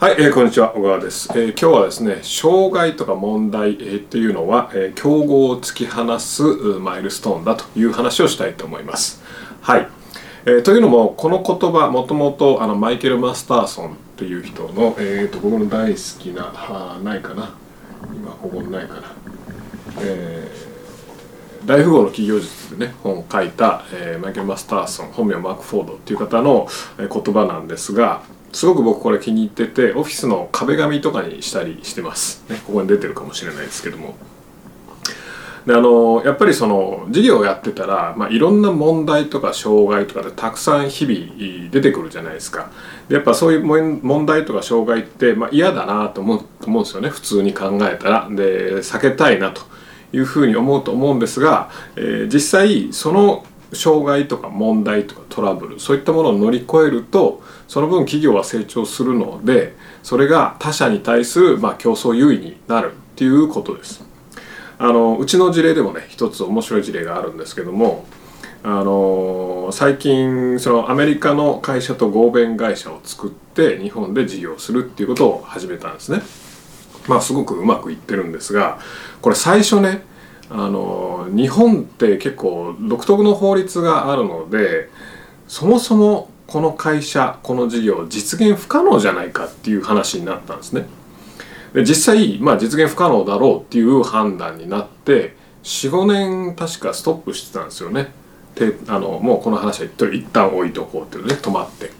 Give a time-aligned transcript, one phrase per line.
[0.00, 9.22] はい、えー、こんにちは小川です、えー、今日はですね障害とか問題、えー、っていうのは、えー、競合を突き放すマイルストーンだという話をしたいと思います。
[9.60, 9.86] はい、
[10.46, 17.54] えー、というのもこの言葉もともとあのマイケル・マスターソンという人の、えーと、僕の大好きなあないかな。
[18.14, 19.02] 今ここないかな。
[20.00, 20.49] え、
[21.70, 26.66] 大富豪の企業術でね本を書いた、えー、マイケル・マスターソン本名マーク・フォードっていう方の、
[26.98, 34.16] 言葉なんですがすごく僕これ気に入っててオフィスの壁紙とかにしたりしてます、ね、ここに出てるかもしれないですけども。
[35.64, 42.72] であのやっぱりその事業をやってたら、まあ、いろんな問題とか障害とかでたくさん日々出てくるじゃないですか。
[43.08, 43.64] でやっぱそういう
[44.02, 47.10] 問題とか障害って、まあ、嫌だなと思う思うんですよね。
[47.10, 48.28] 普通に考えたら。
[48.28, 49.70] で避けたいなと。
[50.12, 64.04] いうふうに思うと思うんですが、えー、実際その障害とか問題とかトラブルそういったものを乗り越えるとその分企業は成長するのでそれが他社に対するまあ競争優位になるっていうことです。
[64.78, 68.06] あのうちの事例でもね一つ面白い事例があるんですけども
[68.62, 76.22] あの最近そのアメリカの会社と合弁会社を作って日本で事業するっていうことを始めたんですね。
[77.08, 78.78] まあすごくうまくいってるんですが
[79.20, 80.02] これ最初ね
[80.50, 84.90] あの日本って結構独特の法律があるので
[85.46, 90.86] そもそもこの会社この事業実現不可能じゃないかっていう話になったんですね。
[91.72, 98.08] で実際、まあ、実現不可能だろうっていう判断になって45年確かストップしてたんですよね。
[98.56, 101.92] であのもうこの話は一旦置いとこうっていうね止まって。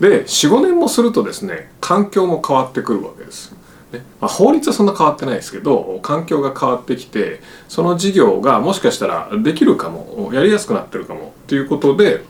[0.00, 3.54] で45年もするとですね環境も変わってくるわけです。
[3.92, 12.24] ねまあ、法律はそんな変わってないですけど環境が変わってきてその事業がもしかしたらできるかもやりやすくなってるかもっていうことで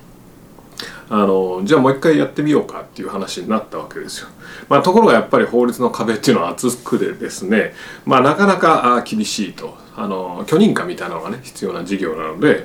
[1.09, 4.29] あのじゃあもう一回やってみようかっていう話になったわけですよ。
[4.71, 7.75] まあ、ところがやっぱり法律の壁っていうのは厚くでですね、
[8.07, 12.65] まあ、なかなか厳しいとあの許認可みたいなのがね必要な事業なので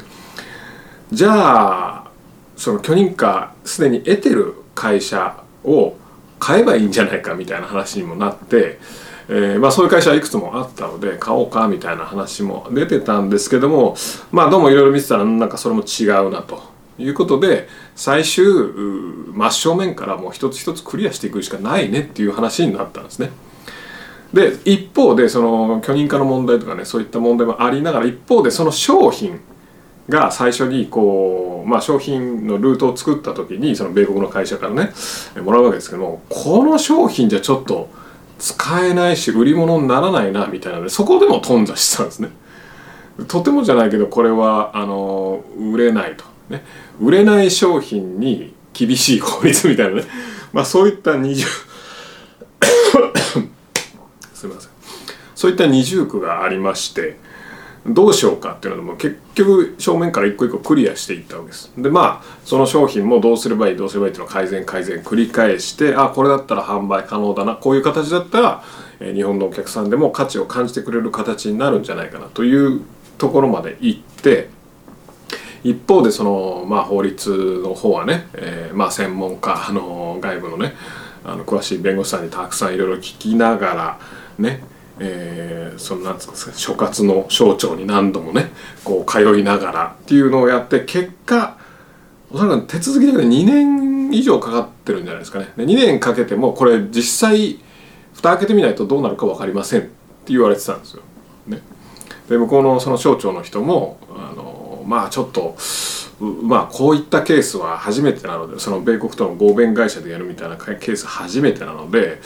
[1.11, 2.11] じゃあ
[2.55, 5.95] その許認可すでに得てる会社を
[6.39, 8.80] 買えばいいんじゃないかみたいな話にもなって、
[9.30, 13.95] えー、まあ、そういう会社はいくつもあったので買おうかみたいな話も出てたんですけども
[14.31, 16.61] まあどうもいろいろ見てたらなんかそれも違うなと
[16.98, 18.45] いうことで最終
[19.33, 23.30] 真正面からもう一つ一つクリアしていくしかないねっていう話になったんですね。
[24.33, 29.39] で一方でその許認可の問題とかねそういった問題もありながら一方でその商品
[30.09, 34.94] が最初にこう、まあ、商品のルートを作った時にその米国の会社からね
[35.42, 37.89] もらうわけですけどもこの商品じゃちょっと
[38.39, 42.30] 使えないし売り物にならないなみたいなのでそこでも頓挫したんですね。
[43.28, 46.64] とてもじゃないけどこれはあの売れないと、ね、
[47.02, 50.04] 売れない商品に厳しい法律みたいなね、
[50.54, 51.45] まあ、そういった二重
[54.34, 54.72] すみません。
[55.36, 57.17] そういった二重苦がありまして
[57.87, 61.71] どうしようかっていうのも結局正面から一個一個クリアしていったわけです。
[61.77, 68.64] でまあその商品もどうすればいいどうすればいいっていうのを改善改善繰り返してあこれだったら販売可能だなこういう形だったら、
[68.99, 72.81] え日本のお客さんでも価値を感じてくれる形になるんじゃないかなという
[73.17, 74.49] ところまで行って
[75.64, 80.73] 一方でその、まあ、法律の方はね、えー、まあ、専門家あの外部のね
[81.23, 83.99] あの詳しい弁護士さんにたくさんいろいろ聞きながら
[84.39, 84.61] ね
[85.00, 88.52] えー、そのなんつうんですか所轄の省庁に何度もね
[88.84, 91.58] こう通いながらっていうのをやって結果
[92.32, 97.60] おそらく手続き的に2年以上かかってるんじゃないですかね2年かけてもこれ実際
[98.14, 99.90] 蓋開けてみないとどうなるか分かりませんって
[100.28, 101.04] 言われてたんですよ。
[101.46, 101.62] ね、
[102.28, 105.56] で向こうのその省庁の人もあのまあちょっと
[106.20, 112.20] まあこういったケースは初めてなのでその米国との合弁会社でやるみたいなケース初めてなので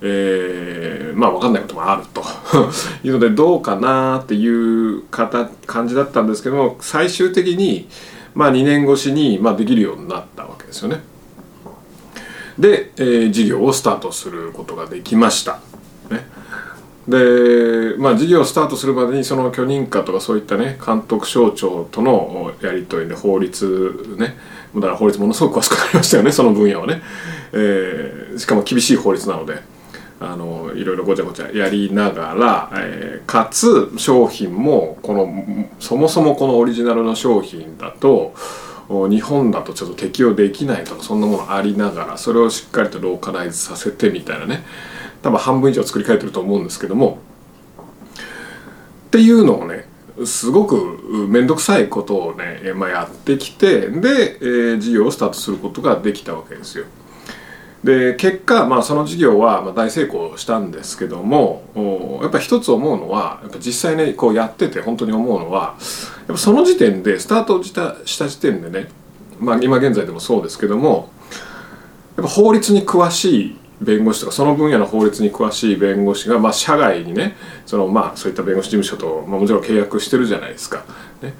[0.00, 2.22] えー、まあ分かんないこともあると
[3.04, 7.88] いうのでどうかなっていう方感じだったんですけども最終的に
[8.34, 11.02] まあ2年越しにまあできるようになったわけですよね。
[12.58, 15.58] で、えー、事業をスタートすることができました。
[16.10, 16.26] ね、
[17.08, 24.36] でまあ事業をスタートするまでにその許認可とかそういったね監督省庁とのやり取りで法律ね
[24.74, 27.00] だから法律ものすごく詳しくなりましたよねその分野はね、
[27.52, 29.73] えー、しかも厳しい法律なので。
[30.24, 38.34] あのいろいろごちゃごちゃやりながら、えー、かつ商品もこのそもそもこのオリジナルの商品だと
[38.88, 44.62] 日本だとちょっと適用できないとかそんなものありながらそれをしっかりとローカライズさせてみたいなね。
[45.22, 47.18] 多分半分以上作り変えてると思うんですけども。
[49.06, 49.86] っていうのをね
[50.24, 50.76] すごく
[51.28, 56.84] 面倒くさいことをね、まあ、やってきてで、えー、事業をスタートすることができたわけですよ。
[57.84, 65.76] で結果、まあ、その事業は大成功したんですけどもやっぱ一つ思うのはやっぱ実際ねこうやってて本当に思うのは
[66.20, 68.88] やっぱその時点でスタートしたした時点でね、
[69.38, 71.10] まあ、今現在でもそうですけども
[72.16, 77.36] やっぱ法律に詳しい弁護士とかその分野の法律に詳しい弁護士が、まあ、社外にね
[77.66, 80.84] その、まあ、そういった弁護士事務所と、まあ、もちろん契約してるじゃないですか。
[81.20, 81.34] ね、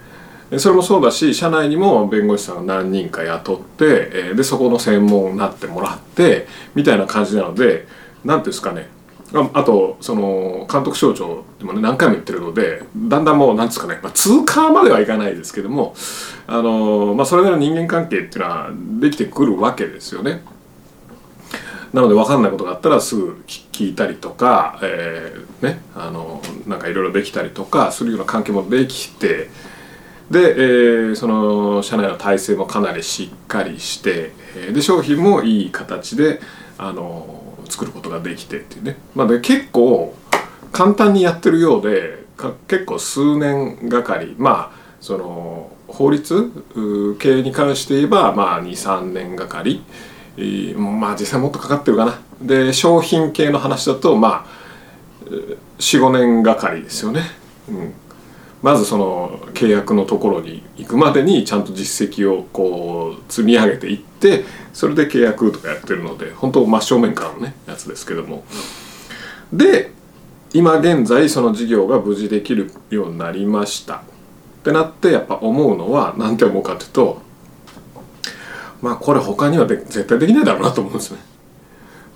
[0.58, 7.86] それもそうだし社内にも弁護士さんが何人か雇ってでそこの専門になってもらってみたいな感じなので
[8.24, 8.88] 何ていうんですかね
[9.52, 15.94] あとその監督省庁でもね何回も言ってるのでだんだんもう何ですかね、まあ、通過まではいかないですけども
[16.46, 18.70] あの、まあ、それなりの人間関係っていうのは
[19.00, 20.42] できてくるわけですよね。
[21.92, 29.48] なので分かんないことがあったらすぐ聞いたりとか、えー、ねあのなんかいろいろできたりとかするような関係もできて
[30.30, 34.32] で、えー、その社内の体制もかなりしっかりして
[34.72, 36.40] で商品もいい形で
[36.78, 40.14] あの作ることができてっていうね、まあ、で結構
[40.72, 42.24] 簡単にやってるようで
[42.68, 44.34] 結構数年がかり。
[44.38, 46.50] まあその法律
[47.20, 49.84] 系に関して言えばまあ23年がかり、
[50.38, 52.18] えー、まあ実際もっとかかってるかな。
[52.40, 54.64] で商品系の話だとまあ
[55.78, 57.20] 45年がかりですよね。
[57.68, 57.92] うん。
[58.64, 68.42] まずその契約のところに行くまでにちゃんと実績をこう積み上げていってそれで契約とかやってるので本当真正面からのねやつですけども
[69.52, 69.90] で
[70.54, 74.00] 今現在その事業が無事できるようになりましたっ
[74.64, 77.20] てなってやっぱ思うのは何て思うかっていうと
[78.80, 81.18] まあこれ他には絶対できないだろうなと思うんですね。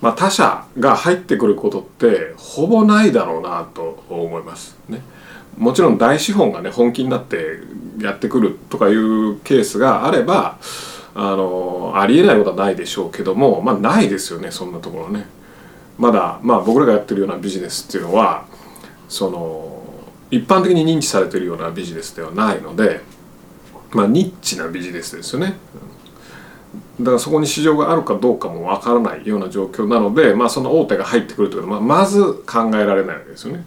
[0.01, 5.03] まあ、他社が入ってくることってほぼないだろうなと思いますね。
[5.59, 7.59] もちろん大資本がね本気になって
[7.99, 10.57] やってくるとかいうケースがあれば
[11.13, 15.27] あのありえないことはないでしょうけどもまあないですよねそんなところね。
[15.97, 18.45] まだまあ僕らがやってるようなビジネスっていうのは
[19.09, 19.83] その
[20.31, 23.01] 一般的に認知されてるようなビジネスではないので
[23.91, 25.55] まあニッチなビジネスですよね。
[26.99, 33.63] だからそこに市場があるかどうかもわからないような状況なので、まあ、その大手が入ってくるというのは、ま、まず考えられないわけですよね。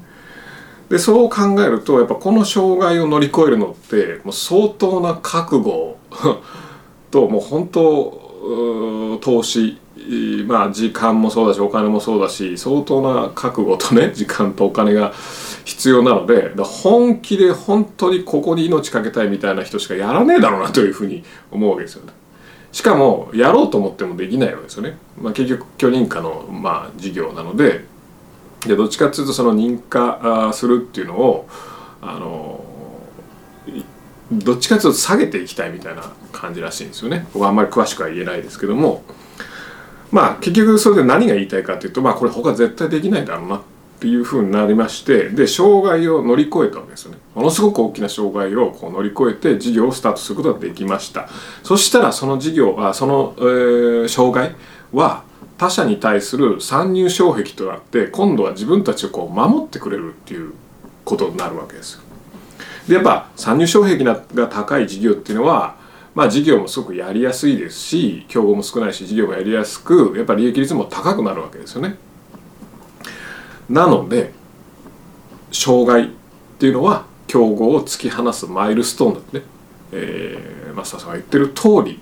[0.93, 5.97] でそう考えるとやっぱこの障害を乗り越えるのってもう相当な覚悟
[7.11, 9.79] ともう本当投資
[10.47, 15.15] まあ時間もそうだしお金もそうだし相当な覚悟とね 時間とお金が
[15.65, 22.13] 必要なので本気で本当にここに命かけたいみたいな人しかやらねえだろうなというふうに思うわけですよね。
[22.71, 24.99] しかもやろうと思ってもできないわけですよね。
[25.19, 27.91] まあ、結局許認可のまあ事業なので
[28.67, 31.49] でどっちかっていうとその認可するっていうのを
[32.01, 32.65] あの
[34.33, 37.27] どっちかっていうと下げていきたいみたいな感じらしいんですよね。
[37.33, 39.03] 僕はあんまり詳しくは言えないですけども。
[40.11, 43.63] まあ結局それで何が言いたいかっていうとまあこれ他絶対できないだろうなっ
[43.99, 47.19] ていうふうになりましてで障害を乗り越えたわけですよね。
[47.35, 51.29] ものすごく大きな障害をこう乗り越えて事業をスタートすることができました。
[51.63, 54.55] そしたらその事業あその、えー、障害
[54.93, 55.25] は
[55.59, 60.53] 他者に対する参入障壁となって今度は自分たちをこう守ってくれるっていう
[61.05, 62.03] ことになるわけですよ。
[62.89, 65.77] でやっぱ参入障壁が高い事業っていうのは
[66.15, 71.97] まあ事業もすごくやりやすいですし競合も少ないし事業もやりやすくやっぱ利益率も高くなるわけですよね。
[73.71, 74.33] なので
[75.53, 76.09] 障害っ
[76.59, 79.45] ていうのは競合を突き放すマイルストーンだってね、
[79.93, 82.01] えー、マスターさんが言ってる通り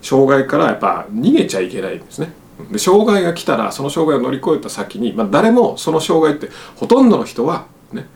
[0.00, 2.32] 障害からやっぱ逃げちゃいけないんですね。
[2.70, 8.06] で障害が来たらその障害を乗り越えた先に、まあ、誰もその障害ってほとんどの人はね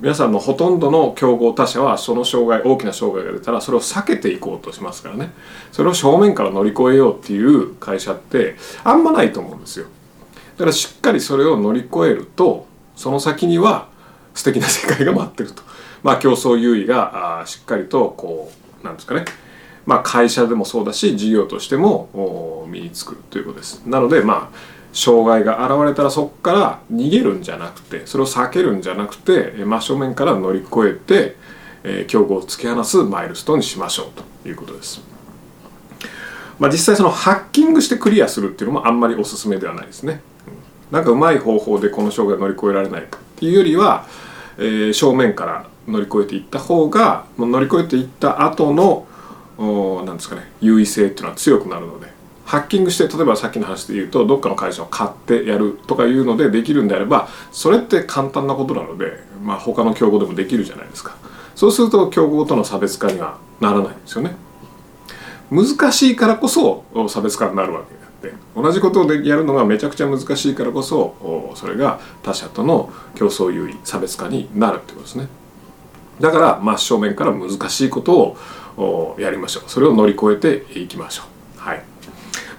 [0.00, 5.30] 皆さんのほとんどの競合他社はその障害大きな障害が出たらそれを避けていこうとしますからね。
[5.70, 9.86] それを正面から乗り越えようっていう会社ってあんまないと思うんですよ。
[10.56, 13.88] だからしっかりそれを乗り越えるとその先には
[14.34, 15.62] 素敵な世界が待ってると。
[16.02, 18.50] まあ競争優位があしっかりとこ
[18.82, 19.24] うなんですかね
[19.86, 31.36] まあ、会社でもそうだし事業としても身につくということですなのでまあ障害が現れたらそこから逃げるんじゃなくてそれを避けるんじゃなくて真正面から乗り越えて、
[31.82, 34.10] えー、競合を突き放すマイルストーンにしましょう
[34.42, 35.00] ということです。
[36.58, 40.20] まあ、実際そのハッキングしてクリアするっていうのもあんまりおすすめではないですね。
[40.90, 44.06] なんかうまい方法でこの障害を乗り越えられないかっていうよりは、
[44.58, 49.06] えー、正面から乗り越えていった方が乗り越えていった後の
[49.58, 50.50] なんですかね。
[50.60, 52.12] 優位性っていうのは強くなるので。
[52.44, 61.16] ハッキングして例えばさっきの話で言うとどっかの会社を買ってやるとかいうのでできるんであればそれって簡単なことなので、まあ、他の競合でもできるじゃないですか。
[61.54, 64.34] そうすると競合との差別化にはならないんですよね。
[65.50, 75.28] 難しいからこそ差別化になるわけであって同じことをやるのがめちゃくちゃ難しいからこそそれが他者との競争優位差別化になるってことですね。
[76.20, 78.36] だから真正面から難しいことを
[79.18, 79.70] やりましょう。
[79.70, 81.24] それを乗り越えていきましょ
[81.56, 81.60] う。
[81.60, 81.82] はい。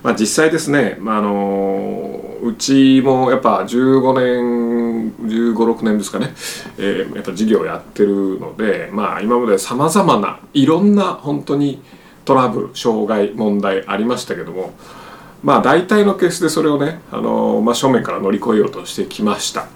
[0.03, 6.33] まあ、実際ですね、まあ、あのうちもやっぱ15年1 5 6年ですかね、
[6.77, 11.81] えー、やっぱ事業をやってるので、まあ、今までさまざまないろんな本当に
[12.25, 14.73] トラブル障害問題ありましたけども
[15.41, 19.67] まあ大体のケースでそれをね、あの真正面から乗り越えようとしてきました。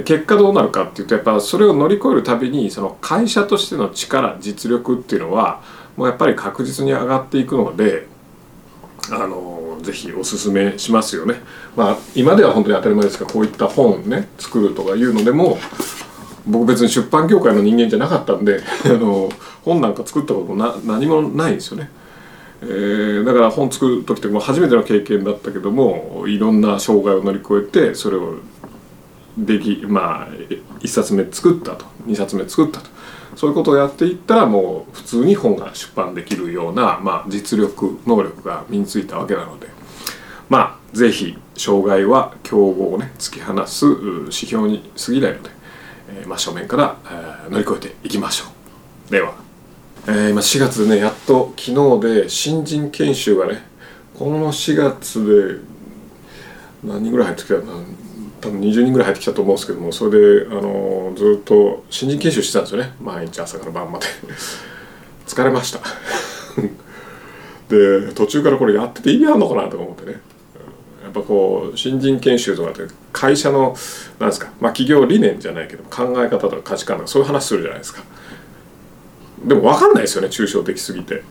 [0.00, 5.62] で結果どうなるかっていうとやっぱそれを乗り越えるたびにその会社としての力実力っていうのは
[5.96, 8.08] もうやっぱり確実に上がっていくので
[9.10, 11.36] あのぜひおすすめしますよね。
[11.76, 15.58] まあ今では本当に当たり前ですがこういった本ね作るとかいうのでも
[16.46, 19.30] 僕別に出版業界の人間じゃなかったんで あの
[19.64, 21.90] 本なんか作ったことな何もないですよね。
[22.62, 28.36] えー、だから本作る時っても初めての経験だったけどもいろんな障害を乗り越えてそれを
[29.44, 30.28] できまあ
[30.80, 31.86] 1冊目作ったと。
[32.06, 32.88] 2冊目作ったと。
[33.36, 39.80] そういうことをやっていったらもう普通に本が出版できるような、まあ、実力能力が身についたわけなので。
[40.50, 45.50] まあ是非障害は競合をね突き放す指標に過ぎないので、
[46.08, 48.46] えー、真正面から、えー、乗り越えていきましょ
[49.08, 49.12] う。
[49.12, 49.34] では、
[50.08, 53.62] えー、今4月でねやっと昨日で新人研修がね
[54.18, 55.62] この4月
[56.82, 57.84] で何人ぐらい入ってきたの
[58.40, 62.92] 多分20人ぐらい入ってきたと思うんですけどもそれであのずっと新人研修してたんですよね。
[63.00, 64.06] 毎日朝から晩まで。
[65.26, 65.80] 疲れました。
[67.68, 70.20] で途中からこれやってて意味あるのかなとか思ってね。
[71.02, 72.82] やっぱこう新人研修とかって
[73.12, 73.76] 会社の
[74.18, 78.02] なんですかまあ企業理念じゃないけど考え方とか価値観とかそういう話するじゃないですか。
[79.44, 81.22] でも分かんないですよね抽象的すぎて。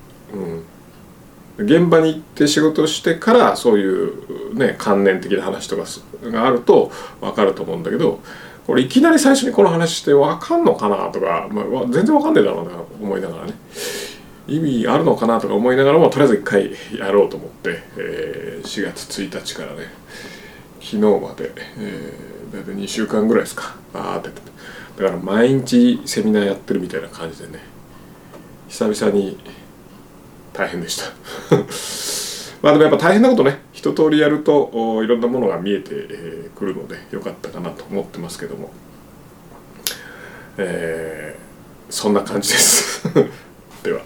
[1.63, 5.83] 現場に行って仕事してからそういうね観念的な話とか
[6.29, 8.19] があると分かると思うんだけど
[8.65, 13.53] これいきなり最初にこの話して分かんのかなとか、まあ、全然分かんねえだろうな思いながらね。
[14.47, 19.83] 意味あるのかなとか思いながらもとりあえず一回やろうと思って、えー、4月1日からね
[20.81, 23.75] 昨日まで、えー、大体2週間ぐらいですか。
[23.93, 24.29] あーって。
[24.99, 27.59] だから毎日セミナーやってるみたいな感じでね
[28.67, 29.39] 久々に
[30.59, 31.05] 大変でした。
[32.61, 34.69] まあでもやっぱ大変なことね一通りやると
[35.01, 35.93] いろんなものが見えて
[36.53, 38.69] くるのでよかったかなと思ってますけども。
[40.57, 43.07] えー、そんな感じです。
[43.81, 44.01] では。